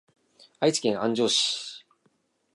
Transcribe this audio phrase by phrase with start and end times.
[0.59, 1.85] 愛知県安城市